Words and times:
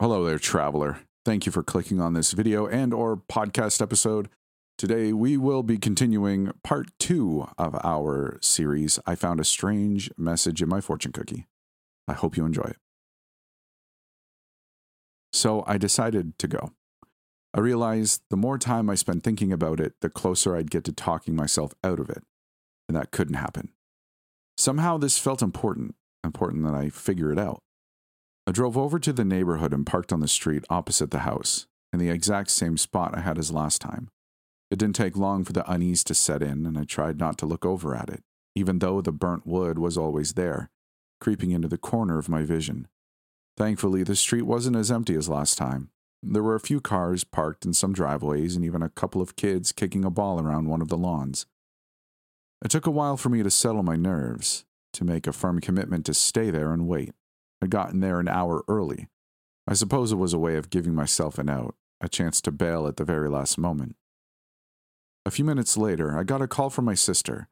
Hello 0.00 0.24
there, 0.24 0.38
traveler. 0.38 1.00
Thank 1.26 1.44
you 1.44 1.52
for 1.52 1.62
clicking 1.62 2.00
on 2.00 2.14
this 2.14 2.32
video 2.32 2.66
and 2.66 2.94
or 2.94 3.18
podcast 3.18 3.82
episode. 3.82 4.30
Today 4.78 5.12
we 5.12 5.36
will 5.36 5.62
be 5.62 5.76
continuing 5.76 6.52
part 6.64 6.86
2 7.00 7.48
of 7.58 7.78
our 7.84 8.38
series 8.40 8.98
I 9.06 9.14
found 9.14 9.40
a 9.40 9.44
strange 9.44 10.10
message 10.16 10.62
in 10.62 10.70
my 10.70 10.80
fortune 10.80 11.12
cookie. 11.12 11.48
I 12.08 12.14
hope 12.14 12.38
you 12.38 12.46
enjoy 12.46 12.62
it. 12.62 12.76
So 15.34 15.64
I 15.66 15.76
decided 15.76 16.38
to 16.38 16.48
go. 16.48 16.72
I 17.52 17.60
realized 17.60 18.22
the 18.30 18.38
more 18.38 18.56
time 18.56 18.88
I 18.88 18.94
spent 18.94 19.22
thinking 19.22 19.52
about 19.52 19.80
it, 19.80 19.92
the 20.00 20.08
closer 20.08 20.56
I'd 20.56 20.70
get 20.70 20.84
to 20.84 20.94
talking 20.94 21.36
myself 21.36 21.74
out 21.84 22.00
of 22.00 22.08
it. 22.08 22.22
And 22.88 22.96
that 22.96 23.10
couldn't 23.10 23.34
happen. 23.34 23.68
Somehow 24.56 24.96
this 24.96 25.18
felt 25.18 25.42
important, 25.42 25.94
important 26.24 26.64
that 26.64 26.74
I 26.74 26.88
figure 26.88 27.30
it 27.30 27.38
out. 27.38 27.62
I 28.46 28.52
drove 28.52 28.76
over 28.76 28.98
to 28.98 29.12
the 29.12 29.24
neighborhood 29.24 29.72
and 29.72 29.86
parked 29.86 30.12
on 30.12 30.20
the 30.20 30.28
street 30.28 30.64
opposite 30.70 31.10
the 31.10 31.20
house, 31.20 31.66
in 31.92 31.98
the 31.98 32.10
exact 32.10 32.50
same 32.50 32.76
spot 32.76 33.16
I 33.16 33.20
had 33.20 33.38
as 33.38 33.52
last 33.52 33.80
time. 33.80 34.08
It 34.70 34.78
didn't 34.78 34.96
take 34.96 35.16
long 35.16 35.44
for 35.44 35.52
the 35.52 35.70
unease 35.70 36.04
to 36.04 36.14
set 36.14 36.42
in, 36.42 36.64
and 36.64 36.78
I 36.78 36.84
tried 36.84 37.18
not 37.18 37.38
to 37.38 37.46
look 37.46 37.66
over 37.66 37.94
at 37.94 38.08
it, 38.08 38.22
even 38.54 38.78
though 38.78 39.00
the 39.00 39.12
burnt 39.12 39.46
wood 39.46 39.78
was 39.78 39.98
always 39.98 40.34
there, 40.34 40.70
creeping 41.20 41.50
into 41.50 41.68
the 41.68 41.78
corner 41.78 42.18
of 42.18 42.28
my 42.28 42.42
vision. 42.42 42.88
Thankfully, 43.56 44.02
the 44.04 44.16
street 44.16 44.42
wasn't 44.42 44.76
as 44.76 44.90
empty 44.90 45.14
as 45.14 45.28
last 45.28 45.58
time. 45.58 45.90
There 46.22 46.42
were 46.42 46.54
a 46.54 46.60
few 46.60 46.80
cars 46.80 47.24
parked 47.24 47.64
in 47.64 47.72
some 47.72 47.92
driveways 47.92 48.54
and 48.54 48.64
even 48.64 48.82
a 48.82 48.90
couple 48.90 49.20
of 49.20 49.36
kids 49.36 49.72
kicking 49.72 50.04
a 50.04 50.10
ball 50.10 50.40
around 50.40 50.68
one 50.68 50.82
of 50.82 50.88
the 50.88 50.98
lawns. 50.98 51.46
It 52.64 52.70
took 52.70 52.86
a 52.86 52.90
while 52.90 53.16
for 53.16 53.30
me 53.30 53.42
to 53.42 53.50
settle 53.50 53.82
my 53.82 53.96
nerves, 53.96 54.64
to 54.92 55.04
make 55.04 55.26
a 55.26 55.32
firm 55.32 55.60
commitment 55.60 56.04
to 56.06 56.14
stay 56.14 56.50
there 56.50 56.72
and 56.72 56.86
wait. 56.86 57.12
I'd 57.62 57.70
gotten 57.70 58.00
there 58.00 58.20
an 58.20 58.28
hour 58.28 58.64
early. 58.68 59.08
I 59.66 59.74
suppose 59.74 60.12
it 60.12 60.16
was 60.16 60.32
a 60.32 60.38
way 60.38 60.56
of 60.56 60.70
giving 60.70 60.94
myself 60.94 61.38
an 61.38 61.48
out, 61.48 61.74
a 62.00 62.08
chance 62.08 62.40
to 62.42 62.50
bail 62.50 62.86
at 62.86 62.96
the 62.96 63.04
very 63.04 63.28
last 63.28 63.58
moment. 63.58 63.96
A 65.26 65.30
few 65.30 65.44
minutes 65.44 65.76
later, 65.76 66.18
I 66.18 66.24
got 66.24 66.42
a 66.42 66.48
call 66.48 66.70
from 66.70 66.86
my 66.86 66.94
sister, 66.94 67.48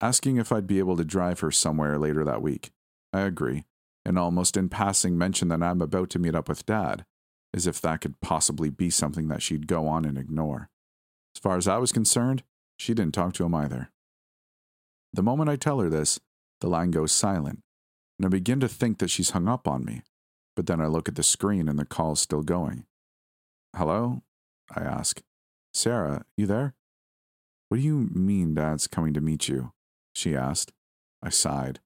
asking 0.00 0.38
if 0.38 0.50
I'd 0.50 0.66
be 0.66 0.78
able 0.78 0.96
to 0.96 1.04
drive 1.04 1.40
her 1.40 1.50
somewhere 1.50 1.98
later 1.98 2.24
that 2.24 2.42
week. 2.42 2.70
I 3.12 3.20
agree, 3.20 3.64
and 4.04 4.18
almost 4.18 4.56
in 4.56 4.68
passing 4.68 5.18
mentioned 5.18 5.50
that 5.50 5.62
I'm 5.62 5.82
about 5.82 6.10
to 6.10 6.18
meet 6.18 6.34
up 6.34 6.48
with 6.48 6.64
Dad, 6.64 7.04
as 7.52 7.66
if 7.66 7.80
that 7.80 8.00
could 8.00 8.20
possibly 8.20 8.70
be 8.70 8.88
something 8.88 9.28
that 9.28 9.42
she'd 9.42 9.66
go 9.66 9.86
on 9.86 10.04
and 10.04 10.16
ignore. 10.16 10.70
As 11.36 11.40
far 11.40 11.56
as 11.56 11.68
I 11.68 11.76
was 11.76 11.92
concerned, 11.92 12.42
she 12.78 12.94
didn't 12.94 13.14
talk 13.14 13.34
to 13.34 13.44
him 13.44 13.54
either. 13.54 13.90
The 15.12 15.22
moment 15.22 15.50
I 15.50 15.56
tell 15.56 15.80
her 15.80 15.90
this, 15.90 16.18
the 16.60 16.68
line 16.68 16.90
goes 16.90 17.12
silent, 17.12 17.62
and 18.20 18.26
I 18.26 18.28
begin 18.28 18.60
to 18.60 18.68
think 18.68 18.98
that 18.98 19.08
she's 19.08 19.30
hung 19.30 19.48
up 19.48 19.66
on 19.66 19.82
me. 19.82 20.02
But 20.54 20.66
then 20.66 20.78
I 20.78 20.88
look 20.88 21.08
at 21.08 21.14
the 21.14 21.22
screen 21.22 21.70
and 21.70 21.78
the 21.78 21.86
call's 21.86 22.20
still 22.20 22.42
going. 22.42 22.84
Hello? 23.74 24.20
I 24.76 24.82
ask. 24.82 25.22
Sarah, 25.72 26.26
you 26.36 26.44
there? 26.44 26.74
What 27.70 27.78
do 27.78 27.82
you 27.82 28.10
mean 28.12 28.52
Dad's 28.52 28.86
coming 28.86 29.14
to 29.14 29.22
meet 29.22 29.48
you? 29.48 29.72
She 30.14 30.36
asked. 30.36 30.70
I 31.22 31.30
sighed. 31.30 31.80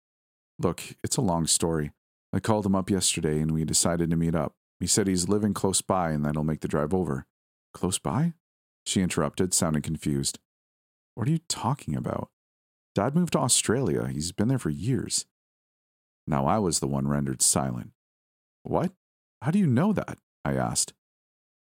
Look, 0.58 0.82
it's 1.04 1.16
a 1.16 1.20
long 1.22 1.46
story. 1.46 1.92
I 2.32 2.40
called 2.40 2.66
him 2.66 2.74
up 2.74 2.90
yesterday 2.90 3.38
and 3.38 3.52
we 3.52 3.64
decided 3.64 4.10
to 4.10 4.16
meet 4.16 4.34
up. 4.34 4.54
He 4.80 4.88
said 4.88 5.06
he's 5.06 5.28
living 5.28 5.54
close 5.54 5.82
by 5.82 6.10
and 6.10 6.24
that 6.24 6.34
he'll 6.34 6.42
make 6.42 6.62
the 6.62 6.66
drive 6.66 6.92
over. 6.92 7.26
Close 7.72 8.00
by? 8.00 8.32
She 8.84 9.02
interrupted, 9.02 9.54
sounding 9.54 9.82
confused. 9.82 10.40
What 11.14 11.28
are 11.28 11.30
you 11.30 11.42
talking 11.48 11.94
about? 11.94 12.30
Dad 12.92 13.14
moved 13.14 13.34
to 13.34 13.38
Australia. 13.38 14.08
He's 14.08 14.32
been 14.32 14.48
there 14.48 14.58
for 14.58 14.70
years. 14.70 15.26
Now 16.26 16.46
I 16.46 16.58
was 16.58 16.80
the 16.80 16.86
one 16.86 17.08
rendered 17.08 17.42
silent. 17.42 17.90
What? 18.62 18.92
How 19.42 19.50
do 19.50 19.58
you 19.58 19.66
know 19.66 19.92
that? 19.92 20.18
I 20.44 20.54
asked. 20.54 20.94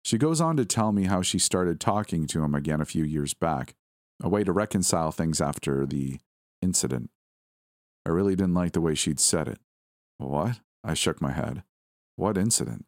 She 0.04 0.18
goes 0.18 0.40
on 0.40 0.56
to 0.56 0.64
tell 0.64 0.92
me 0.92 1.04
how 1.04 1.22
she 1.22 1.38
started 1.38 1.80
talking 1.80 2.26
to 2.28 2.42
him 2.42 2.54
again 2.54 2.80
a 2.80 2.86
few 2.86 3.04
years 3.04 3.34
back, 3.34 3.74
a 4.22 4.28
way 4.28 4.42
to 4.44 4.52
reconcile 4.52 5.12
things 5.12 5.40
after 5.40 5.86
the 5.86 6.18
incident. 6.62 7.10
I 8.06 8.10
really 8.10 8.34
didn't 8.34 8.54
like 8.54 8.72
the 8.72 8.80
way 8.80 8.94
she'd 8.94 9.20
said 9.20 9.48
it. 9.48 9.58
What? 10.18 10.60
I 10.82 10.94
shook 10.94 11.20
my 11.20 11.32
head. 11.32 11.62
What 12.16 12.38
incident? 12.38 12.86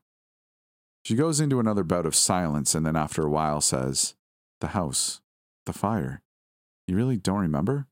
She 1.05 1.15
goes 1.15 1.41
into 1.41 1.61
another 1.61 1.85
bout 1.85 2.07
of 2.07 2.15
silence 2.15 2.75
and 2.75 2.85
then, 2.85 2.97
after 2.97 3.23
a 3.23 3.31
while, 3.31 3.61
says, 3.61 4.15
The 4.61 4.69
house, 4.69 5.21
the 5.67 5.73
fire. 5.73 6.23
You 6.87 6.97
really 6.97 7.17
don't 7.17 7.41
remember? 7.41 7.87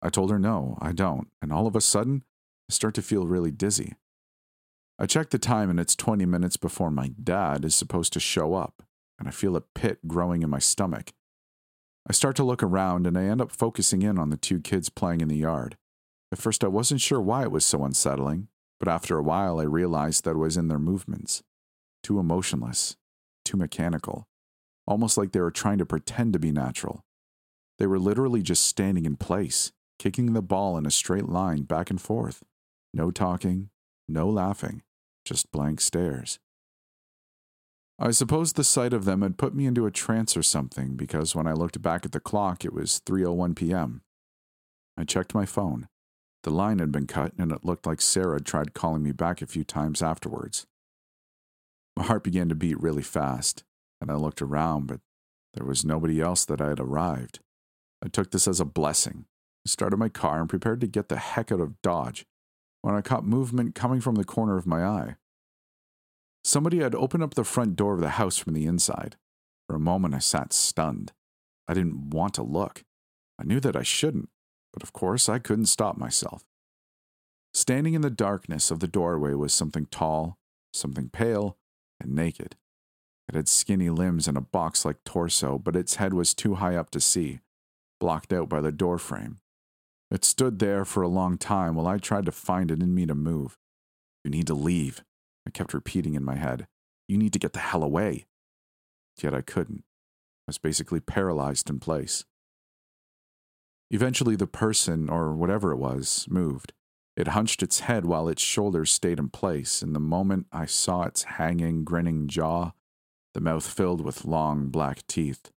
I 0.00 0.10
told 0.10 0.30
her 0.30 0.38
no, 0.38 0.78
I 0.80 0.92
don't, 0.92 1.28
and 1.42 1.52
all 1.52 1.66
of 1.66 1.74
a 1.74 1.80
sudden, 1.80 2.22
I 2.70 2.74
start 2.74 2.94
to 2.94 3.02
feel 3.02 3.26
really 3.26 3.50
dizzy. 3.50 3.94
I 4.98 5.06
check 5.06 5.30
the 5.30 5.38
time 5.38 5.70
and 5.70 5.80
it's 5.80 5.96
20 5.96 6.26
minutes 6.26 6.56
before 6.56 6.90
my 6.90 7.12
dad 7.22 7.64
is 7.64 7.74
supposed 7.74 8.12
to 8.12 8.20
show 8.20 8.54
up, 8.54 8.82
and 9.18 9.26
I 9.26 9.30
feel 9.30 9.56
a 9.56 9.60
pit 9.60 10.06
growing 10.06 10.42
in 10.42 10.50
my 10.50 10.58
stomach. 10.58 11.12
I 12.08 12.12
start 12.12 12.36
to 12.36 12.44
look 12.44 12.62
around 12.62 13.06
and 13.06 13.16
I 13.16 13.24
end 13.24 13.40
up 13.40 13.52
focusing 13.52 14.02
in 14.02 14.18
on 14.18 14.30
the 14.30 14.36
two 14.36 14.60
kids 14.60 14.90
playing 14.90 15.20
in 15.20 15.28
the 15.28 15.36
yard. 15.36 15.76
At 16.30 16.38
first, 16.38 16.62
I 16.62 16.68
wasn't 16.68 17.00
sure 17.00 17.20
why 17.20 17.42
it 17.42 17.50
was 17.50 17.64
so 17.64 17.84
unsettling, 17.84 18.48
but 18.78 18.88
after 18.88 19.16
a 19.16 19.22
while, 19.22 19.60
I 19.60 19.64
realized 19.64 20.24
that 20.24 20.32
it 20.32 20.38
was 20.38 20.56
in 20.56 20.68
their 20.68 20.78
movements. 20.78 21.42
Too 22.02 22.18
emotionless, 22.18 22.96
too 23.44 23.56
mechanical, 23.56 24.26
almost 24.86 25.16
like 25.16 25.32
they 25.32 25.40
were 25.40 25.50
trying 25.50 25.78
to 25.78 25.86
pretend 25.86 26.32
to 26.34 26.38
be 26.38 26.52
natural. 26.52 27.04
They 27.78 27.86
were 27.86 27.98
literally 27.98 28.42
just 28.42 28.66
standing 28.66 29.06
in 29.06 29.16
place, 29.16 29.72
kicking 29.98 30.32
the 30.32 30.42
ball 30.42 30.76
in 30.76 30.86
a 30.86 30.90
straight 30.90 31.28
line 31.28 31.62
back 31.62 31.90
and 31.90 32.00
forth. 32.00 32.42
No 32.94 33.10
talking, 33.10 33.70
no 34.08 34.28
laughing, 34.28 34.82
just 35.24 35.52
blank 35.52 35.80
stares. 35.80 36.38
I 37.98 38.12
suppose 38.12 38.52
the 38.52 38.64
sight 38.64 38.92
of 38.92 39.04
them 39.04 39.22
had 39.22 39.38
put 39.38 39.54
me 39.54 39.66
into 39.66 39.86
a 39.86 39.90
trance 39.90 40.36
or 40.36 40.42
something 40.42 40.94
because 40.94 41.34
when 41.34 41.48
I 41.48 41.52
looked 41.52 41.82
back 41.82 42.06
at 42.06 42.12
the 42.12 42.20
clock 42.20 42.64
it 42.64 42.72
was 42.72 43.02
3:01 43.04 43.56
p.m. 43.56 44.02
I 44.96 45.04
checked 45.04 45.34
my 45.34 45.44
phone. 45.44 45.88
The 46.44 46.50
line 46.50 46.78
had 46.78 46.92
been 46.92 47.08
cut 47.08 47.32
and 47.36 47.50
it 47.50 47.64
looked 47.64 47.86
like 47.86 48.00
Sarah 48.00 48.36
had 48.36 48.46
tried 48.46 48.72
calling 48.72 49.02
me 49.02 49.12
back 49.12 49.42
a 49.42 49.46
few 49.46 49.64
times 49.64 50.00
afterwards. 50.00 50.66
My 51.96 52.04
heart 52.04 52.22
began 52.22 52.48
to 52.48 52.54
beat 52.54 52.80
really 52.80 53.02
fast, 53.02 53.64
and 54.00 54.10
I 54.10 54.14
looked 54.14 54.40
around, 54.40 54.86
but 54.86 55.00
there 55.54 55.66
was 55.66 55.84
nobody 55.84 56.20
else 56.20 56.44
that 56.44 56.60
I 56.60 56.68
had 56.68 56.78
arrived. 56.78 57.40
I 58.00 58.06
took 58.06 58.30
this 58.30 58.46
as 58.46 58.60
a 58.60 58.64
blessing, 58.64 59.24
I 59.66 59.68
started 59.68 59.96
my 59.96 60.08
car, 60.08 60.38
and 60.38 60.48
prepared 60.48 60.80
to 60.82 60.86
get 60.86 61.08
the 61.08 61.16
heck 61.16 61.50
out 61.50 61.60
of 61.60 61.82
Dodge 61.82 62.24
when 62.88 62.96
I 62.96 63.02
caught 63.02 63.26
movement 63.26 63.74
coming 63.74 64.00
from 64.00 64.14
the 64.14 64.24
corner 64.24 64.56
of 64.56 64.66
my 64.66 64.82
eye. 64.82 65.16
Somebody 66.42 66.78
had 66.78 66.94
opened 66.94 67.22
up 67.22 67.34
the 67.34 67.44
front 67.44 67.76
door 67.76 67.92
of 67.92 68.00
the 68.00 68.08
house 68.16 68.38
from 68.38 68.54
the 68.54 68.64
inside. 68.64 69.16
For 69.66 69.76
a 69.76 69.78
moment, 69.78 70.14
I 70.14 70.20
sat 70.20 70.54
stunned. 70.54 71.12
I 71.68 71.74
didn't 71.74 72.08
want 72.08 72.32
to 72.36 72.42
look. 72.42 72.84
I 73.38 73.44
knew 73.44 73.60
that 73.60 73.76
I 73.76 73.82
shouldn't, 73.82 74.30
but 74.72 74.82
of 74.82 74.94
course, 74.94 75.28
I 75.28 75.38
couldn't 75.38 75.66
stop 75.66 75.98
myself. 75.98 76.44
Standing 77.52 77.92
in 77.92 78.00
the 78.00 78.08
darkness 78.08 78.70
of 78.70 78.80
the 78.80 78.88
doorway 78.88 79.34
was 79.34 79.52
something 79.52 79.84
tall, 79.90 80.38
something 80.72 81.10
pale, 81.10 81.58
and 82.00 82.14
naked. 82.14 82.56
It 83.28 83.34
had 83.34 83.48
skinny 83.48 83.90
limbs 83.90 84.26
and 84.26 84.38
a 84.38 84.40
box 84.40 84.86
like 84.86 85.04
torso, 85.04 85.58
but 85.58 85.76
its 85.76 85.96
head 85.96 86.14
was 86.14 86.32
too 86.32 86.54
high 86.54 86.76
up 86.76 86.88
to 86.92 87.00
see, 87.00 87.40
blocked 88.00 88.32
out 88.32 88.48
by 88.48 88.62
the 88.62 88.72
doorframe. 88.72 89.40
It 90.10 90.24
stood 90.24 90.58
there 90.58 90.84
for 90.84 91.02
a 91.02 91.08
long 91.08 91.36
time 91.36 91.74
while 91.74 91.86
I 91.86 91.98
tried 91.98 92.24
to 92.26 92.32
find 92.32 92.70
it 92.70 92.82
in 92.82 92.94
me 92.94 93.04
to 93.06 93.14
move. 93.14 93.58
You 94.24 94.30
need 94.30 94.46
to 94.46 94.54
leave, 94.54 95.04
I 95.46 95.50
kept 95.50 95.74
repeating 95.74 96.14
in 96.14 96.24
my 96.24 96.36
head. 96.36 96.66
You 97.08 97.18
need 97.18 97.32
to 97.34 97.38
get 97.38 97.52
the 97.52 97.58
hell 97.58 97.82
away. 97.82 98.26
Yet 99.20 99.34
I 99.34 99.42
couldn't. 99.42 99.84
I 100.46 100.48
was 100.48 100.58
basically 100.58 101.00
paralyzed 101.00 101.68
in 101.68 101.80
place. 101.80 102.24
Eventually, 103.90 104.36
the 104.36 104.46
person, 104.46 105.08
or 105.08 105.34
whatever 105.34 105.72
it 105.72 105.78
was, 105.78 106.26
moved. 106.28 106.72
It 107.16 107.28
hunched 107.28 107.62
its 107.62 107.80
head 107.80 108.04
while 108.04 108.28
its 108.28 108.42
shoulders 108.42 108.92
stayed 108.92 109.18
in 109.18 109.28
place, 109.28 109.82
and 109.82 109.94
the 109.94 110.00
moment 110.00 110.46
I 110.52 110.66
saw 110.66 111.02
its 111.02 111.24
hanging, 111.24 111.84
grinning 111.84 112.28
jaw, 112.28 112.72
the 113.34 113.40
mouth 113.40 113.66
filled 113.66 114.02
with 114.02 114.24
long 114.24 114.68
black 114.68 115.06
teeth, 115.06 115.50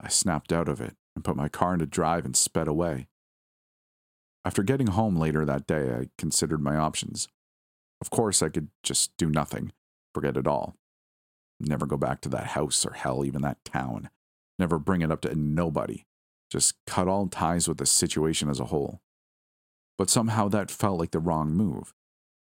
I 0.00 0.08
snapped 0.08 0.52
out 0.52 0.68
of 0.68 0.80
it 0.80 0.96
and 1.14 1.24
put 1.24 1.36
my 1.36 1.48
car 1.48 1.74
into 1.74 1.86
drive 1.86 2.24
and 2.24 2.36
sped 2.36 2.68
away. 2.68 3.06
After 4.44 4.62
getting 4.62 4.88
home 4.88 5.16
later 5.16 5.44
that 5.44 5.66
day, 5.66 5.90
I 5.94 6.08
considered 6.18 6.60
my 6.60 6.76
options. 6.76 7.28
Of 8.00 8.10
course, 8.10 8.42
I 8.42 8.50
could 8.50 8.68
just 8.82 9.16
do 9.16 9.30
nothing, 9.30 9.72
forget 10.12 10.36
it 10.36 10.46
all. 10.46 10.76
Never 11.58 11.86
go 11.86 11.96
back 11.96 12.20
to 12.22 12.28
that 12.30 12.48
house 12.48 12.84
or 12.84 12.92
hell, 12.92 13.24
even 13.24 13.42
that 13.42 13.64
town. 13.64 14.10
Never 14.58 14.78
bring 14.78 15.02
it 15.02 15.10
up 15.10 15.22
to 15.22 15.34
nobody. 15.34 16.04
Just 16.50 16.74
cut 16.86 17.08
all 17.08 17.26
ties 17.26 17.66
with 17.66 17.78
the 17.78 17.86
situation 17.86 18.50
as 18.50 18.60
a 18.60 18.66
whole. 18.66 19.00
But 19.96 20.10
somehow 20.10 20.48
that 20.48 20.70
felt 20.70 20.98
like 20.98 21.12
the 21.12 21.20
wrong 21.20 21.52
move. 21.52 21.94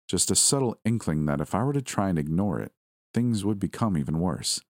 Just 0.08 0.32
a 0.32 0.36
subtle 0.36 0.80
inkling 0.86 1.26
that 1.26 1.42
if 1.42 1.54
I 1.54 1.64
were 1.64 1.74
to 1.74 1.82
try 1.82 2.10
and 2.10 2.18
ignore 2.18 2.60
it, 2.60 2.72
things 3.14 3.44
would 3.44 3.60
become 3.60 3.98
even 3.98 4.20
worse. 4.20 4.62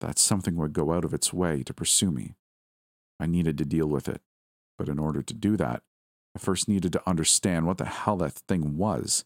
That 0.00 0.18
something 0.18 0.56
would 0.56 0.72
go 0.72 0.92
out 0.92 1.04
of 1.04 1.14
its 1.14 1.32
way 1.32 1.62
to 1.62 1.74
pursue 1.74 2.10
me. 2.10 2.34
I 3.20 3.26
needed 3.26 3.58
to 3.58 3.64
deal 3.64 3.86
with 3.86 4.08
it. 4.08 4.22
But 4.78 4.88
in 4.88 4.98
order 4.98 5.22
to 5.22 5.34
do 5.34 5.56
that, 5.56 5.82
I 6.34 6.38
first 6.38 6.68
needed 6.68 6.92
to 6.92 7.08
understand 7.08 7.66
what 7.66 7.78
the 7.78 7.84
hell 7.84 8.16
that 8.16 8.32
thing 8.32 8.76
was. 8.76 9.24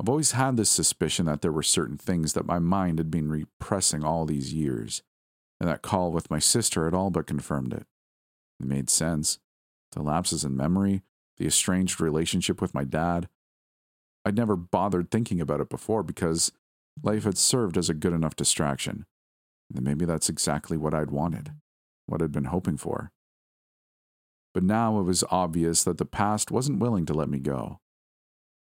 I've 0.00 0.08
always 0.08 0.32
had 0.32 0.56
this 0.56 0.70
suspicion 0.70 1.26
that 1.26 1.40
there 1.40 1.52
were 1.52 1.62
certain 1.62 1.96
things 1.96 2.34
that 2.34 2.46
my 2.46 2.58
mind 2.58 2.98
had 2.98 3.10
been 3.10 3.28
repressing 3.28 4.04
all 4.04 4.26
these 4.26 4.52
years, 4.52 5.02
and 5.60 5.68
that 5.68 5.82
call 5.82 6.12
with 6.12 6.30
my 6.30 6.38
sister 6.38 6.84
had 6.84 6.94
all 6.94 7.10
but 7.10 7.26
confirmed 7.26 7.72
it. 7.72 7.86
It 8.60 8.66
made 8.66 8.90
sense. 8.90 9.38
The 9.92 10.02
lapses 10.02 10.44
in 10.44 10.56
memory, 10.56 11.02
the 11.38 11.46
estranged 11.46 12.00
relationship 12.00 12.60
with 12.60 12.74
my 12.74 12.84
dad. 12.84 13.28
I'd 14.24 14.36
never 14.36 14.56
bothered 14.56 15.10
thinking 15.10 15.40
about 15.40 15.60
it 15.60 15.68
before 15.68 16.02
because 16.02 16.52
life 17.02 17.24
had 17.24 17.38
served 17.38 17.78
as 17.78 17.88
a 17.88 17.94
good 17.94 18.12
enough 18.12 18.36
distraction. 18.36 19.06
And 19.74 19.84
maybe 19.84 20.04
that's 20.04 20.28
exactly 20.28 20.76
what 20.76 20.94
I'd 20.94 21.10
wanted, 21.10 21.52
what 22.06 22.20
I'd 22.20 22.32
been 22.32 22.44
hoping 22.44 22.76
for. 22.76 23.12
But 24.56 24.64
now 24.64 24.98
it 24.98 25.02
was 25.02 25.22
obvious 25.30 25.84
that 25.84 25.98
the 25.98 26.06
past 26.06 26.50
wasn't 26.50 26.78
willing 26.78 27.04
to 27.04 27.12
let 27.12 27.28
me 27.28 27.38
go. 27.38 27.78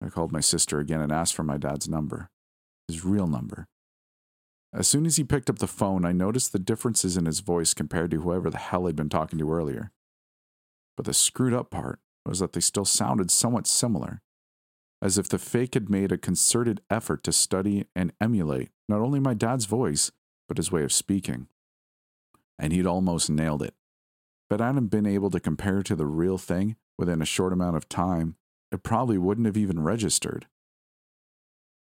I 0.03 0.09
called 0.09 0.33
my 0.33 0.41
sister 0.41 0.79
again 0.79 1.03
and 1.03 1.13
asked 1.13 1.35
for 1.35 1.43
my 1.43 1.59
dad's 1.59 1.87
number, 1.87 2.31
his 2.89 3.05
real 3.05 3.27
number. 3.27 3.67
As 4.73 4.89
soon 4.89 5.05
as 5.05 5.17
he 5.17 5.23
picked 5.23 5.51
up 5.51 5.59
the 5.59 5.67
phone, 5.67 6.07
I 6.07 6.13
noticed 6.13 6.55
the 6.55 6.59
differences 6.59 7.19
in 7.19 7.27
his 7.27 7.41
voice 7.41 7.75
compared 7.75 8.11
to 8.13 8.23
whoever 8.23 8.49
the 8.49 8.57
hell 8.57 8.89
I'd 8.89 8.97
been 8.97 9.11
talking 9.11 9.39
to 9.39 9.53
earlier. 9.53 9.93
But 10.97 11.05
the 11.05 11.13
screwed 11.13 11.53
up 11.53 11.71
part 11.71 12.01
was 12.25 12.39
that 12.39 12.55
they 12.55 12.61
still 12.61 12.87
sounded 12.87 13.31
somewhat 13.31 13.67
similar, 13.67 14.23
as 15.03 15.19
if 15.19 15.29
the 15.29 15.39
fake 15.39 15.75
had 15.75 15.91
made 15.91 16.11
a 16.11 16.17
concerted 16.17 16.81
effort 16.89 17.23
to 17.25 17.33
study 17.33 17.85
and 17.95 18.15
emulate 18.19 18.71
not 18.89 19.03
only 19.03 19.21
my 19.21 19.35
dad's 19.35 19.67
voice, 19.67 20.11
but 20.49 20.57
his 20.57 20.73
way 20.73 20.85
of 20.85 20.91
speaking. 20.91 21.49
And 22.59 22.73
he'd 22.73 22.87
almost 22.87 23.29
nailed 23.29 23.61
it. 23.63 23.75
But 24.53 24.61
I 24.61 24.67
hadn't 24.67 24.89
been 24.89 25.07
able 25.07 25.31
to 25.31 25.41
compare 25.41 25.83
to 25.83 25.97
the 25.97 26.05
real 26.05 26.37
thing 26.37 26.77
within 26.99 27.23
a 27.23 27.25
short 27.25 27.55
amount 27.55 27.75
of 27.75 27.89
time, 27.89 28.37
it 28.71 28.83
probably 28.83 29.17
wouldn't 29.17 29.47
have 29.47 29.57
even 29.57 29.83
registered. 29.83 30.47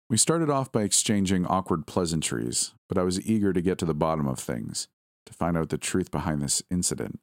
We 0.08 0.18
started 0.18 0.52
off 0.52 0.72
by 0.72 0.84
exchanging 0.84 1.48
awkward 1.48 1.88
pleasantries, 1.88 2.76
but 2.88 3.00
I 3.00 3.02
was 3.02 3.20
eager 3.26 3.54
to 3.54 3.62
get 3.64 3.80
to 3.80 3.86
the 3.86 3.96
bottom 3.96 4.28
of 4.28 4.38
things, 4.38 4.88
to 5.26 5.34
find 5.34 5.58
out 5.58 5.70
the 5.70 5.80
truth 5.80 6.12
behind 6.12 6.44
this 6.44 6.62
incident. 6.70 7.20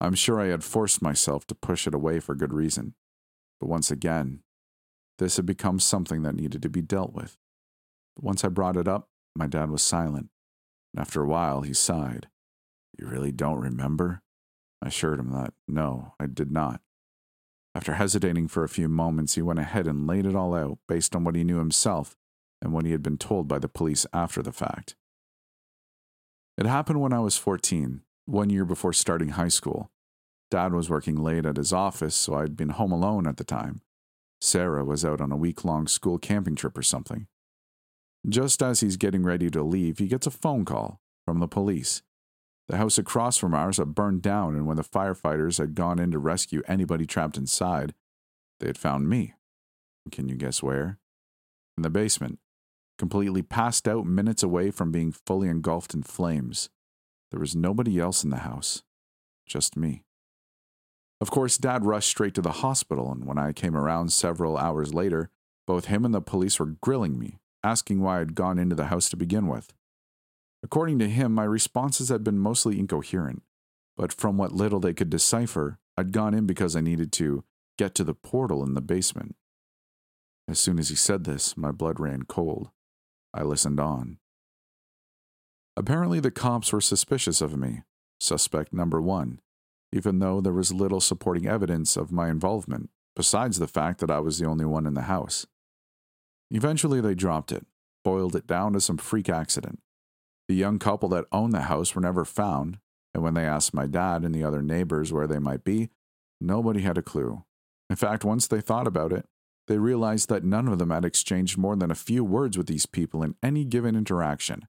I'm 0.00 0.16
sure 0.16 0.40
I 0.40 0.46
had 0.46 0.64
forced 0.64 1.00
myself 1.00 1.46
to 1.46 1.54
push 1.54 1.86
it 1.86 1.94
away 1.94 2.18
for 2.18 2.34
good 2.34 2.52
reason, 2.52 2.94
but 3.60 3.68
once 3.68 3.92
again, 3.92 4.42
this 5.20 5.36
had 5.36 5.46
become 5.46 5.78
something 5.78 6.24
that 6.24 6.34
needed 6.34 6.62
to 6.62 6.68
be 6.68 6.82
dealt 6.82 7.12
with. 7.12 7.38
But 8.16 8.24
once 8.24 8.44
I 8.44 8.48
brought 8.48 8.76
it 8.76 8.88
up, 8.88 9.08
my 9.36 9.46
dad 9.46 9.70
was 9.70 9.82
silent, 9.82 10.30
and 10.92 11.00
after 11.00 11.22
a 11.22 11.28
while 11.28 11.60
he 11.60 11.72
sighed. 11.72 12.26
You 12.98 13.06
really 13.06 13.30
don't 13.30 13.60
remember? 13.60 14.20
I 14.82 14.88
assured 14.88 15.20
him 15.20 15.30
that 15.30 15.54
no, 15.68 16.14
I 16.18 16.26
did 16.26 16.50
not. 16.50 16.80
After 17.74 17.94
hesitating 17.94 18.48
for 18.48 18.64
a 18.64 18.68
few 18.68 18.88
moments, 18.88 19.36
he 19.36 19.42
went 19.42 19.60
ahead 19.60 19.86
and 19.86 20.06
laid 20.06 20.26
it 20.26 20.34
all 20.34 20.54
out 20.54 20.78
based 20.88 21.14
on 21.14 21.24
what 21.24 21.36
he 21.36 21.44
knew 21.44 21.58
himself 21.58 22.16
and 22.60 22.72
what 22.72 22.84
he 22.84 22.90
had 22.92 23.02
been 23.02 23.16
told 23.16 23.46
by 23.46 23.58
the 23.58 23.68
police 23.68 24.06
after 24.12 24.42
the 24.42 24.52
fact. 24.52 24.96
It 26.58 26.66
happened 26.66 27.00
when 27.00 27.12
I 27.12 27.20
was 27.20 27.36
14, 27.36 28.02
one 28.26 28.50
year 28.50 28.64
before 28.64 28.92
starting 28.92 29.30
high 29.30 29.48
school. 29.48 29.90
Dad 30.50 30.74
was 30.74 30.90
working 30.90 31.16
late 31.16 31.46
at 31.46 31.56
his 31.56 31.72
office, 31.72 32.14
so 32.14 32.34
I'd 32.34 32.56
been 32.56 32.70
home 32.70 32.92
alone 32.92 33.26
at 33.26 33.38
the 33.38 33.44
time. 33.44 33.80
Sarah 34.40 34.84
was 34.84 35.04
out 35.04 35.20
on 35.20 35.32
a 35.32 35.36
week 35.36 35.64
long 35.64 35.86
school 35.86 36.18
camping 36.18 36.56
trip 36.56 36.76
or 36.76 36.82
something. 36.82 37.26
Just 38.28 38.62
as 38.62 38.80
he's 38.80 38.96
getting 38.96 39.22
ready 39.22 39.48
to 39.50 39.62
leave, 39.62 39.98
he 39.98 40.08
gets 40.08 40.26
a 40.26 40.30
phone 40.30 40.64
call 40.64 41.00
from 41.24 41.38
the 41.38 41.48
police. 41.48 42.02
The 42.68 42.76
house 42.76 42.98
across 42.98 43.36
from 43.36 43.54
ours 43.54 43.76
had 43.76 43.94
burned 43.94 44.22
down, 44.22 44.54
and 44.54 44.66
when 44.66 44.76
the 44.76 44.84
firefighters 44.84 45.58
had 45.58 45.74
gone 45.74 45.98
in 45.98 46.10
to 46.12 46.18
rescue 46.18 46.62
anybody 46.66 47.06
trapped 47.06 47.36
inside, 47.36 47.94
they 48.60 48.66
had 48.66 48.78
found 48.78 49.08
me. 49.08 49.34
Can 50.10 50.28
you 50.28 50.36
guess 50.36 50.62
where? 50.62 50.98
In 51.76 51.82
the 51.82 51.90
basement, 51.90 52.38
completely 52.98 53.42
passed 53.42 53.88
out 53.88 54.06
minutes 54.06 54.42
away 54.42 54.70
from 54.70 54.92
being 54.92 55.12
fully 55.12 55.48
engulfed 55.48 55.94
in 55.94 56.02
flames. 56.02 56.70
There 57.30 57.40
was 57.40 57.56
nobody 57.56 57.98
else 57.98 58.24
in 58.24 58.30
the 58.30 58.38
house, 58.38 58.82
just 59.46 59.76
me. 59.76 60.04
Of 61.20 61.30
course, 61.30 61.56
Dad 61.56 61.84
rushed 61.84 62.08
straight 62.08 62.34
to 62.34 62.42
the 62.42 62.52
hospital, 62.52 63.10
and 63.10 63.24
when 63.24 63.38
I 63.38 63.52
came 63.52 63.76
around 63.76 64.12
several 64.12 64.58
hours 64.58 64.92
later, 64.92 65.30
both 65.66 65.86
him 65.86 66.04
and 66.04 66.12
the 66.12 66.20
police 66.20 66.58
were 66.58 66.76
grilling 66.80 67.18
me, 67.18 67.38
asking 67.62 68.00
why 68.00 68.20
I'd 68.20 68.34
gone 68.34 68.58
into 68.58 68.74
the 68.74 68.86
house 68.86 69.08
to 69.10 69.16
begin 69.16 69.46
with. 69.46 69.72
According 70.62 70.98
to 71.00 71.08
him, 71.08 71.32
my 71.32 71.44
responses 71.44 72.08
had 72.08 72.22
been 72.22 72.38
mostly 72.38 72.78
incoherent, 72.78 73.42
but 73.96 74.12
from 74.12 74.36
what 74.36 74.52
little 74.52 74.80
they 74.80 74.94
could 74.94 75.10
decipher, 75.10 75.78
I'd 75.96 76.12
gone 76.12 76.34
in 76.34 76.46
because 76.46 76.76
I 76.76 76.80
needed 76.80 77.12
to 77.12 77.44
get 77.78 77.94
to 77.96 78.04
the 78.04 78.14
portal 78.14 78.62
in 78.62 78.74
the 78.74 78.80
basement. 78.80 79.34
As 80.48 80.58
soon 80.58 80.78
as 80.78 80.88
he 80.88 80.96
said 80.96 81.24
this, 81.24 81.56
my 81.56 81.72
blood 81.72 82.00
ran 82.00 82.22
cold. 82.24 82.70
I 83.34 83.42
listened 83.42 83.80
on. 83.80 84.18
Apparently, 85.76 86.20
the 86.20 86.30
cops 86.30 86.72
were 86.72 86.80
suspicious 86.80 87.40
of 87.40 87.56
me, 87.56 87.82
suspect 88.20 88.72
number 88.72 89.00
one, 89.00 89.40
even 89.92 90.18
though 90.18 90.40
there 90.40 90.52
was 90.52 90.72
little 90.72 91.00
supporting 91.00 91.46
evidence 91.46 91.96
of 91.96 92.12
my 92.12 92.28
involvement, 92.28 92.90
besides 93.16 93.58
the 93.58 93.66
fact 93.66 94.00
that 94.00 94.10
I 94.10 94.20
was 94.20 94.38
the 94.38 94.46
only 94.46 94.64
one 94.64 94.86
in 94.86 94.94
the 94.94 95.02
house. 95.02 95.46
Eventually, 96.50 97.00
they 97.00 97.14
dropped 97.14 97.52
it, 97.52 97.66
boiled 98.04 98.36
it 98.36 98.46
down 98.46 98.74
to 98.74 98.80
some 98.80 98.98
freak 98.98 99.28
accident. 99.28 99.80
The 100.48 100.54
young 100.54 100.78
couple 100.78 101.08
that 101.10 101.26
owned 101.32 101.52
the 101.52 101.62
house 101.62 101.94
were 101.94 102.02
never 102.02 102.24
found, 102.24 102.78
and 103.14 103.22
when 103.22 103.34
they 103.34 103.44
asked 103.44 103.74
my 103.74 103.86
dad 103.86 104.24
and 104.24 104.34
the 104.34 104.44
other 104.44 104.62
neighbors 104.62 105.12
where 105.12 105.26
they 105.26 105.38
might 105.38 105.64
be, 105.64 105.90
nobody 106.40 106.80
had 106.80 106.98
a 106.98 107.02
clue. 107.02 107.44
In 107.88 107.96
fact, 107.96 108.24
once 108.24 108.46
they 108.46 108.60
thought 108.60 108.86
about 108.86 109.12
it, 109.12 109.26
they 109.68 109.78
realized 109.78 110.28
that 110.28 110.44
none 110.44 110.66
of 110.66 110.78
them 110.78 110.90
had 110.90 111.04
exchanged 111.04 111.56
more 111.56 111.76
than 111.76 111.90
a 111.90 111.96
few 111.96 112.24
words 112.24 112.58
with 112.58 112.66
these 112.66 112.86
people 112.86 113.22
in 113.22 113.36
any 113.42 113.64
given 113.64 113.94
interaction, 113.94 114.66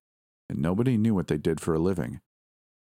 and 0.50 0.60
nobody 0.60 0.98
knew 0.98 1.16
what 1.16 1.28
they 1.28 1.38
did 1.38 1.60
for 1.60 1.74
a 1.74 1.80
living. 1.80 2.22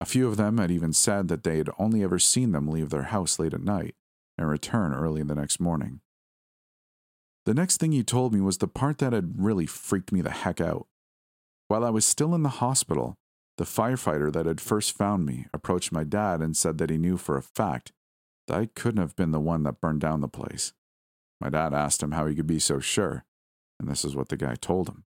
A 0.00 0.06
few 0.06 0.26
of 0.26 0.36
them 0.36 0.58
had 0.58 0.70
even 0.70 0.92
said 0.92 1.28
that 1.28 1.44
they 1.44 1.58
had 1.58 1.70
only 1.78 2.02
ever 2.02 2.18
seen 2.18 2.52
them 2.52 2.68
leave 2.68 2.90
their 2.90 3.04
house 3.04 3.38
late 3.38 3.54
at 3.54 3.62
night 3.62 3.94
and 4.36 4.48
return 4.48 4.92
early 4.92 5.22
the 5.22 5.34
next 5.34 5.60
morning. 5.60 6.00
The 7.46 7.54
next 7.54 7.78
thing 7.78 7.92
he 7.92 8.02
told 8.02 8.34
me 8.34 8.40
was 8.40 8.58
the 8.58 8.66
part 8.66 8.98
that 8.98 9.12
had 9.12 9.34
really 9.38 9.66
freaked 9.66 10.12
me 10.12 10.20
the 10.20 10.30
heck 10.30 10.60
out. 10.60 10.86
While 11.68 11.84
I 11.84 11.90
was 11.90 12.04
still 12.04 12.34
in 12.34 12.42
the 12.42 12.48
hospital, 12.48 13.14
the 13.56 13.64
firefighter 13.64 14.32
that 14.32 14.46
had 14.46 14.60
first 14.60 14.96
found 14.96 15.24
me 15.24 15.46
approached 15.54 15.92
my 15.92 16.04
dad 16.04 16.40
and 16.40 16.56
said 16.56 16.78
that 16.78 16.90
he 16.90 16.98
knew 16.98 17.16
for 17.16 17.36
a 17.36 17.42
fact 17.42 17.92
that 18.46 18.58
I 18.58 18.68
couldn't 18.74 19.00
have 19.00 19.16
been 19.16 19.30
the 19.30 19.40
one 19.40 19.62
that 19.62 19.80
burned 19.80 20.00
down 20.00 20.20
the 20.20 20.28
place. 20.28 20.72
My 21.40 21.50
dad 21.50 21.72
asked 21.72 22.02
him 22.02 22.12
how 22.12 22.26
he 22.26 22.34
could 22.34 22.46
be 22.46 22.58
so 22.58 22.80
sure, 22.80 23.24
and 23.78 23.88
this 23.88 24.04
is 24.04 24.16
what 24.16 24.28
the 24.28 24.36
guy 24.36 24.54
told 24.54 24.88
him. 24.88 25.04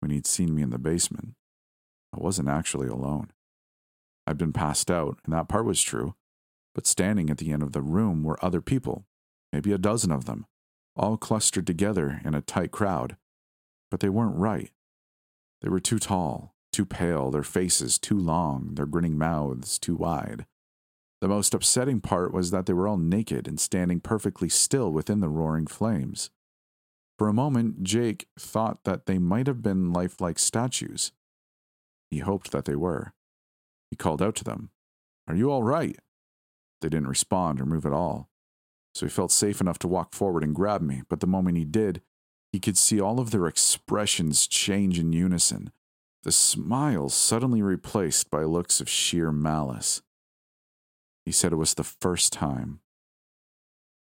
When 0.00 0.10
he'd 0.10 0.26
seen 0.26 0.54
me 0.54 0.62
in 0.62 0.70
the 0.70 0.78
basement, 0.78 1.34
I 2.14 2.18
wasn't 2.20 2.48
actually 2.48 2.88
alone. 2.88 3.30
I'd 4.26 4.38
been 4.38 4.52
passed 4.52 4.90
out, 4.90 5.18
and 5.24 5.32
that 5.32 5.48
part 5.48 5.64
was 5.64 5.82
true, 5.82 6.14
but 6.74 6.86
standing 6.86 7.30
at 7.30 7.38
the 7.38 7.52
end 7.52 7.62
of 7.62 7.72
the 7.72 7.82
room 7.82 8.22
were 8.22 8.42
other 8.44 8.60
people, 8.60 9.04
maybe 9.52 9.72
a 9.72 9.78
dozen 9.78 10.12
of 10.12 10.24
them, 10.26 10.46
all 10.96 11.16
clustered 11.16 11.66
together 11.66 12.20
in 12.24 12.34
a 12.34 12.40
tight 12.40 12.70
crowd. 12.70 13.16
But 13.90 14.00
they 14.00 14.08
weren't 14.08 14.36
right. 14.36 14.70
They 15.62 15.68
were 15.68 15.80
too 15.80 15.98
tall, 15.98 16.54
too 16.72 16.86
pale, 16.86 17.30
their 17.30 17.42
faces 17.42 17.98
too 17.98 18.18
long, 18.18 18.74
their 18.74 18.86
grinning 18.86 19.18
mouths 19.18 19.78
too 19.78 19.96
wide. 19.96 20.46
The 21.20 21.28
most 21.28 21.52
upsetting 21.54 22.00
part 22.00 22.32
was 22.32 22.50
that 22.52 22.66
they 22.66 22.72
were 22.72 22.86
all 22.86 22.96
naked 22.96 23.48
and 23.48 23.58
standing 23.58 24.00
perfectly 24.00 24.48
still 24.48 24.92
within 24.92 25.20
the 25.20 25.28
roaring 25.28 25.66
flames. 25.66 26.30
For 27.18 27.28
a 27.28 27.32
moment, 27.32 27.82
Jake 27.82 28.28
thought 28.38 28.84
that 28.84 29.06
they 29.06 29.18
might 29.18 29.48
have 29.48 29.60
been 29.60 29.92
lifelike 29.92 30.38
statues. 30.38 31.10
He 32.10 32.18
hoped 32.18 32.52
that 32.52 32.64
they 32.64 32.76
were. 32.76 33.12
He 33.90 33.96
called 33.96 34.22
out 34.22 34.36
to 34.36 34.44
them, 34.44 34.70
Are 35.26 35.34
you 35.34 35.50
all 35.50 35.64
right? 35.64 35.98
They 36.80 36.88
didn't 36.88 37.08
respond 37.08 37.60
or 37.60 37.66
move 37.66 37.84
at 37.84 37.92
all. 37.92 38.30
So 38.94 39.06
he 39.06 39.10
felt 39.10 39.32
safe 39.32 39.60
enough 39.60 39.78
to 39.80 39.88
walk 39.88 40.14
forward 40.14 40.44
and 40.44 40.54
grab 40.54 40.80
me, 40.80 41.02
but 41.08 41.18
the 41.18 41.26
moment 41.26 41.56
he 41.56 41.64
did, 41.64 42.02
he 42.52 42.60
could 42.60 42.78
see 42.78 43.00
all 43.00 43.20
of 43.20 43.30
their 43.30 43.46
expressions 43.46 44.46
change 44.46 44.98
in 44.98 45.12
unison, 45.12 45.70
the 46.22 46.32
smiles 46.32 47.14
suddenly 47.14 47.62
replaced 47.62 48.30
by 48.30 48.44
looks 48.44 48.80
of 48.80 48.88
sheer 48.88 49.30
malice. 49.30 50.02
He 51.24 51.32
said 51.32 51.52
it 51.52 51.56
was 51.56 51.74
the 51.74 51.84
first 51.84 52.32
time. 52.32 52.80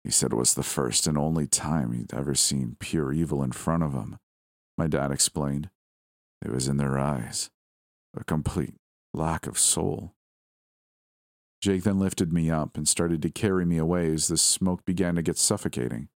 He 0.03 0.11
said 0.11 0.31
it 0.31 0.38
was 0.38 0.55
the 0.55 0.63
first 0.63 1.07
and 1.07 1.17
only 1.17 1.45
time 1.45 1.91
he'd 1.91 2.13
ever 2.13 2.33
seen 2.33 2.77
pure 2.79 3.13
evil 3.13 3.43
in 3.43 3.51
front 3.51 3.83
of 3.83 3.93
him. 3.93 4.17
My 4.77 4.88
dad 4.88 5.11
explained. 5.11 5.69
It 6.43 6.51
was 6.51 6.67
in 6.67 6.77
their 6.77 6.97
eyes, 6.97 7.51
a 8.17 8.23
complete 8.23 8.73
lack 9.13 9.45
of 9.45 9.59
soul. 9.59 10.13
Jake 11.61 11.83
then 11.83 12.00
lifted 12.00 12.33
me 12.33 12.50
up 12.50 12.75
and 12.75 12.88
started 12.88 13.21
to 13.21 13.29
carry 13.29 13.65
me 13.65 13.77
away 13.77 14.11
as 14.11 14.27
the 14.27 14.38
smoke 14.38 14.83
began 14.83 15.15
to 15.15 15.21
get 15.21 15.38
suffocating. 15.38 16.09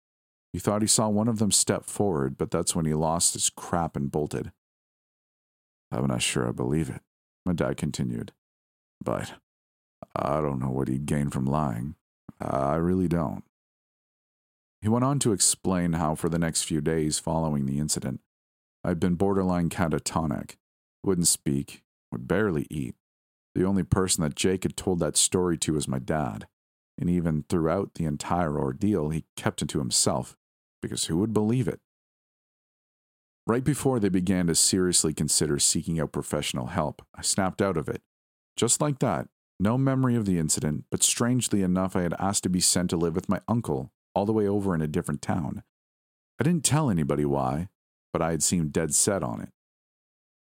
He 0.53 0.59
thought 0.59 0.83
he 0.83 0.89
saw 0.89 1.09
one 1.09 1.29
of 1.29 1.39
them 1.39 1.51
step 1.51 1.85
forward, 1.85 2.37
but 2.37 2.51
that's 2.51 2.77
when 2.77 2.85
he 2.85 2.95
lost 2.95 3.33
his 3.33 3.49
crap 3.49 3.97
and 3.97 4.11
bolted. 4.11 4.53
I'm 5.91 6.07
not 6.07 6.23
sure 6.23 6.49
I 6.49 6.53
believe 6.53 6.91
it, 6.91 7.01
my 7.47 7.53
dad 7.53 7.77
continued. 7.77 8.33
But 9.03 9.35
I 10.15 10.41
don't 10.41 10.61
know 10.61 10.71
what 10.71 10.89
he'd 10.89 11.07
gain 11.07 11.31
from 11.31 11.47
lying. 11.47 11.95
I 12.41 12.75
really 12.77 13.09
don't. 13.09 13.45
He 14.83 14.89
went 14.89 15.05
on 15.05 15.19
to 15.21 15.33
explain 15.33 15.95
how, 15.95 16.15
for 16.15 16.29
the 16.29 16.39
next 16.39 16.65
few 16.65 16.81
days 16.81 17.19
following 17.19 17.67
the 17.67 17.79
incident, 17.79 18.21
I'd 18.85 18.99
been 18.99 19.15
borderline 19.15 19.69
catatonic, 19.69 20.57
wouldn't 21.05 21.29
speak, 21.29 21.83
would 22.11 22.27
barely 22.27 22.67
eat. 22.69 22.97
The 23.55 23.65
only 23.65 23.85
person 23.85 24.23
that 24.23 24.35
Jake 24.35 24.65
had 24.65 24.77
told 24.77 24.99
that 24.99 25.17
story 25.17 25.57
to 25.59 25.75
was 25.75 25.87
my 25.87 25.99
dad, 25.99 26.47
and 26.99 27.09
even 27.09 27.45
throughout 27.49 27.95
the 27.95 28.07
entire 28.07 28.59
ordeal, 28.59 29.11
he 29.11 29.25
kept 29.37 29.63
it 29.63 29.69
to 29.69 29.79
himself, 29.79 30.37
because 30.83 31.07
who 31.07 31.17
would 31.19 31.33
believe 31.33 31.69
it? 31.69 31.81
Right 33.47 33.65
before 33.65 33.99
they 33.99 34.09
began 34.09 34.47
to 34.49 34.55
seriously 34.55 35.15
consider 35.15 35.59
seeking 35.59 35.99
out 35.99 36.13
professional 36.13 36.67
help, 36.67 37.03
I 37.15 37.23
snapped 37.23 37.63
out 37.63 37.77
of 37.77 37.89
it. 37.89 38.03
Just 38.57 38.81
like 38.81 38.99
that, 38.99 39.29
no 39.59 39.79
memory 39.79 40.15
of 40.15 40.27
the 40.27 40.39
incident, 40.39 40.85
but 40.91 41.03
strangely 41.03 41.63
enough, 41.63 41.97
I 41.97 42.03
had 42.03 42.15
asked 42.19 42.43
to 42.43 42.49
be 42.49 42.61
sent 42.61 42.91
to 42.91 42.97
live 42.97 43.15
with 43.15 43.29
my 43.29 43.41
uncle, 43.49 43.93
all 44.15 44.27
the 44.27 44.33
way 44.33 44.47
over 44.47 44.75
in 44.75 44.83
a 44.83 44.87
different 44.87 45.23
town. 45.23 45.63
I 46.39 46.45
didn't 46.45 46.65
tell 46.65 46.91
anybody 46.91 47.25
why, 47.25 47.69
but 48.13 48.23
I 48.23 48.33
had 48.33 48.43
seemed 48.43 48.73
dead 48.73 48.95
set 48.95 49.23
on 49.23 49.41
it. 49.41 49.51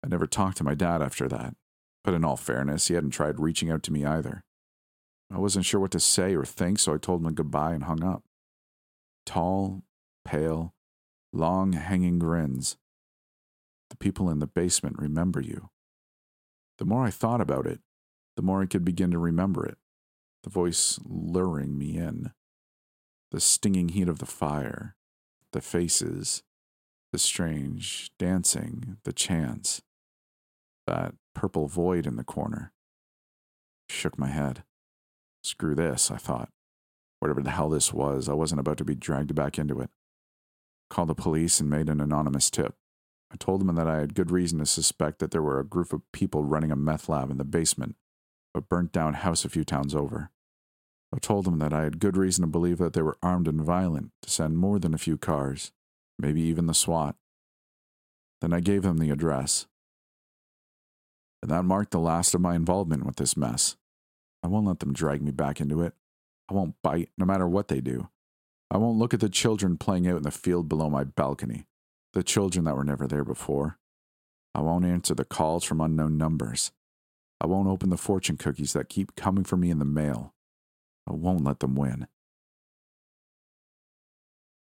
I 0.05 0.09
never 0.09 0.27
talked 0.27 0.57
to 0.59 0.65
my 0.65 0.75
dad 0.75 1.03
after 1.03 1.29
that, 1.29 1.55
but 2.03 2.15
in 2.15 2.25
all 2.25 2.37
fairness, 2.37 2.89
he 2.89 2.95
hadn't 2.95 3.11
tried 3.11 3.39
reaching 3.39 3.71
out 3.71 3.83
to 3.85 3.93
me 3.93 4.05
either. 4.05 4.43
I 5.33 5.39
wasn't 5.39 5.65
sure 5.65 5.81
what 5.81 5.93
to 5.93 6.01
say 6.01 6.35
or 6.35 6.45
think, 6.45 6.79
so 6.79 6.95
I 6.95 6.99
told 6.99 7.25
him 7.25 7.33
goodbye 7.35 7.73
and 7.73 7.85
hung 7.85 8.03
up. 8.03 8.25
Tall, 9.25 9.83
pale, 10.31 10.73
long 11.33 11.73
hanging 11.73 12.21
grins. 12.21 12.77
The 13.91 13.97
people 13.97 14.31
in 14.31 14.39
the 14.39 14.47
basement 14.47 14.97
remember 14.97 15.41
you. 15.41 15.71
The 16.79 16.85
more 16.85 17.05
I 17.05 17.11
thought 17.11 17.41
about 17.41 17.67
it, 17.67 17.81
the 18.37 18.43
more 18.43 18.63
I 18.63 18.67
could 18.67 18.85
begin 18.85 19.11
to 19.11 19.19
remember 19.19 19.67
it, 19.67 19.77
the 20.45 20.51
voice 20.51 21.01
luring 21.05 21.77
me 21.77 21.97
in, 21.97 22.31
the 23.33 23.41
stinging 23.41 23.89
heat 23.89 24.09
of 24.09 24.21
the 24.21 24.27
fire, 24.27 24.95
the 25.53 25.61
faces, 25.61 26.45
the 27.11 27.19
strange 27.19 28.13
dancing, 28.17 28.99
the 29.03 29.13
chants, 29.13 29.83
that 30.87 31.15
purple 31.35 31.67
void 31.67 32.07
in 32.07 32.15
the 32.15 32.25
corner. 32.25 32.73
Shook 33.89 34.17
my 34.17 34.29
head. 34.29 34.63
Screw 35.43 35.75
this, 35.75 36.09
I 36.09 36.19
thought. 36.19 36.51
Whatever 37.19 37.43
the 37.43 37.51
hell 37.51 37.69
this 37.69 37.93
was, 37.93 38.29
I 38.29 38.35
wasn't 38.35 38.61
about 38.61 38.79
to 38.79 38.85
be 38.85 38.95
dragged 38.95 39.35
back 39.35 39.59
into 39.59 39.81
it. 39.81 39.91
Called 40.91 41.09
the 41.09 41.15
police 41.15 41.61
and 41.61 41.71
made 41.71 41.89
an 41.89 42.01
anonymous 42.01 42.51
tip. 42.51 42.75
I 43.33 43.37
told 43.37 43.61
them 43.61 43.75
that 43.77 43.87
I 43.87 43.99
had 43.99 44.15
good 44.15 44.31
reason 44.31 44.59
to 44.59 44.67
suspect 44.67 45.21
that 45.21 45.31
there 45.31 45.43
were 45.43 45.61
a 45.61 45.65
group 45.65 45.93
of 45.93 46.03
people 46.13 46.43
running 46.43 46.73
a 46.73 46.77
meth 46.77 47.09
lab 47.09 47.31
in 47.31 47.39
the 47.39 47.45
basement, 47.45 47.95
of 48.55 48.65
a 48.65 48.67
burnt 48.67 48.91
down 48.91 49.15
house 49.15 49.45
a 49.45 49.49
few 49.49 49.65
towns 49.65 49.95
over. 49.95 50.31
I 51.15 51.19
told 51.19 51.45
them 51.45 51.59
that 51.59 51.73
I 51.73 51.85
had 51.85 52.01
good 52.01 52.17
reason 52.17 52.43
to 52.43 52.49
believe 52.49 52.79
that 52.79 52.93
they 52.93 53.03
were 53.03 53.19
armed 53.23 53.49
and 53.49 53.63
violent, 53.63 54.11
to 54.23 54.31
send 54.31 54.59
more 54.59 54.79
than 54.79 54.95
a 54.95 54.99
few 54.99 55.17
cars, 55.17 55.73
maybe 56.19 56.41
even 56.43 56.67
the 56.67 56.75
SWAT. 56.75 57.15
Then 58.41 58.53
I 58.53 58.61
gave 58.61 58.83
them 58.83 58.99
the 58.99 59.11
address. 59.11 59.67
And 61.43 61.51
that 61.51 61.65
marked 61.65 61.93
the 61.93 61.99
last 61.99 62.35
of 62.35 62.41
my 62.41 62.55
involvement 62.55 63.07
with 63.07 63.17
this 63.17 63.37
mess. 63.37 63.77
I 64.43 64.49
won't 64.49 64.67
let 64.67 64.81
them 64.81 64.93
drag 64.93 65.23
me 65.23 65.31
back 65.31 65.61
into 65.61 65.83
it. 65.83 65.95
I 66.51 66.55
won't 66.55 66.75
bite, 66.83 67.11
no 67.17 67.27
matter 67.27 67.47
what 67.47 67.69
they 67.69 67.81
do. 67.81 68.09
I 68.71 68.77
won't 68.77 68.99
look 68.99 69.13
at 69.13 69.21
the 69.21 69.29
children 69.29 69.77
playing 69.77 70.07
out 70.07 70.19
in 70.19 70.23
the 70.23 70.31
field 70.31 70.69
below 70.69 70.89
my 70.89 71.05
balcony, 71.05 71.67
the 72.13 72.23
children 72.23 72.65
that 72.65 72.77
were 72.77 72.85
never 72.85 73.07
there 73.07 73.25
before. 73.25 73.79
I 74.55 74.61
won't 74.61 74.85
answer 74.85 75.15
the 75.15 75.25
calls 75.25 75.65
from 75.65 75.81
unknown 75.81 76.17
numbers. 76.17 76.71
I 77.41 77.47
won't 77.47 77.69
open 77.69 77.91
the 77.91 77.97
fortune 77.97 78.37
cookies 78.37 78.73
that 78.75 78.89
keep 78.89 79.17
coming 79.17 79.45
for 79.45 79.57
me 79.57 79.71
in 79.71 79.79
the 79.79 79.85
mail. 79.85 80.35
I 81.09 81.13
won't 81.13 81.45
let 81.45 81.61
them 81.61 81.75
win. 81.75 82.07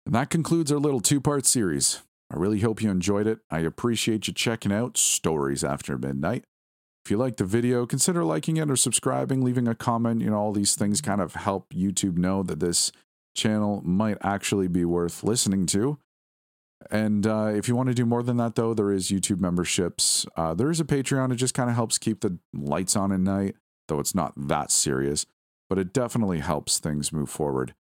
And 0.06 0.14
that 0.14 0.30
concludes 0.30 0.72
our 0.72 0.78
little 0.78 1.00
two 1.00 1.20
part 1.20 1.46
series. 1.46 2.02
I 2.30 2.36
really 2.36 2.60
hope 2.60 2.82
you 2.82 2.90
enjoyed 2.90 3.26
it. 3.26 3.40
I 3.50 3.60
appreciate 3.60 4.26
you 4.26 4.32
checking 4.32 4.72
out 4.72 4.96
Stories 4.96 5.62
After 5.62 5.98
Midnight. 5.98 6.44
If 7.04 7.10
you 7.10 7.16
liked 7.16 7.38
the 7.38 7.44
video, 7.44 7.84
consider 7.84 8.24
liking 8.24 8.56
it 8.56 8.70
or 8.70 8.76
subscribing, 8.76 9.42
leaving 9.42 9.68
a 9.68 9.74
comment. 9.74 10.22
You 10.22 10.30
know, 10.30 10.38
all 10.38 10.52
these 10.52 10.74
things 10.74 11.00
kind 11.00 11.20
of 11.20 11.34
help 11.34 11.74
YouTube 11.74 12.16
know 12.16 12.42
that 12.44 12.60
this 12.60 12.92
channel 13.34 13.82
might 13.84 14.18
actually 14.22 14.68
be 14.68 14.84
worth 14.84 15.22
listening 15.24 15.66
to. 15.66 15.98
And 16.90 17.26
uh, 17.26 17.52
if 17.54 17.68
you 17.68 17.76
want 17.76 17.88
to 17.88 17.94
do 17.94 18.04
more 18.04 18.22
than 18.22 18.36
that, 18.38 18.54
though, 18.54 18.74
there 18.74 18.90
is 18.90 19.10
YouTube 19.10 19.40
memberships. 19.40 20.26
Uh, 20.36 20.54
there 20.54 20.70
is 20.70 20.80
a 20.80 20.84
Patreon. 20.84 21.32
It 21.32 21.36
just 21.36 21.54
kind 21.54 21.70
of 21.70 21.76
helps 21.76 21.98
keep 21.98 22.20
the 22.20 22.38
lights 22.52 22.96
on 22.96 23.12
at 23.12 23.20
night, 23.20 23.56
though 23.88 24.00
it's 24.00 24.14
not 24.14 24.32
that 24.36 24.70
serious, 24.70 25.26
but 25.68 25.78
it 25.78 25.92
definitely 25.92 26.40
helps 26.40 26.78
things 26.78 27.12
move 27.12 27.30
forward. 27.30 27.74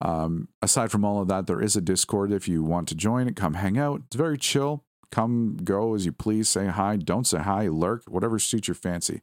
Um, 0.00 0.48
aside 0.62 0.90
from 0.90 1.04
all 1.04 1.20
of 1.20 1.28
that, 1.28 1.46
there 1.46 1.60
is 1.60 1.76
a 1.76 1.80
Discord. 1.80 2.32
If 2.32 2.48
you 2.48 2.62
want 2.62 2.88
to 2.88 2.94
join 2.94 3.26
it, 3.26 3.36
come 3.36 3.54
hang 3.54 3.78
out. 3.78 4.02
It's 4.06 4.16
very 4.16 4.38
chill. 4.38 4.84
Come, 5.10 5.56
go 5.62 5.94
as 5.94 6.04
you 6.04 6.12
please. 6.12 6.48
Say 6.48 6.66
hi. 6.66 6.96
Don't 6.96 7.26
say 7.26 7.38
hi. 7.38 7.68
Lurk. 7.68 8.02
Whatever 8.08 8.38
suits 8.38 8.68
your 8.68 8.74
fancy. 8.74 9.22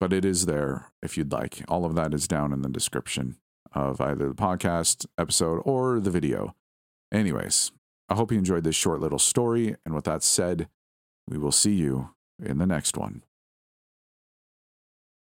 But 0.00 0.12
it 0.12 0.24
is 0.24 0.46
there 0.46 0.92
if 1.02 1.16
you'd 1.16 1.32
like. 1.32 1.62
All 1.68 1.84
of 1.84 1.94
that 1.94 2.14
is 2.14 2.28
down 2.28 2.52
in 2.52 2.62
the 2.62 2.68
description 2.68 3.36
of 3.76 4.00
either 4.00 4.26
the 4.28 4.34
podcast 4.34 5.04
episode 5.18 5.60
or 5.64 6.00
the 6.00 6.10
video. 6.10 6.54
Anyways, 7.12 7.72
I 8.08 8.14
hope 8.14 8.32
you 8.32 8.38
enjoyed 8.38 8.64
this 8.64 8.74
short 8.74 9.00
little 9.00 9.18
story. 9.18 9.76
And 9.84 9.94
with 9.94 10.04
that 10.04 10.22
said, 10.22 10.68
we 11.28 11.36
will 11.36 11.52
see 11.52 11.74
you 11.74 12.10
in 12.42 12.58
the 12.58 12.66
next 12.66 12.96
one. 12.96 13.22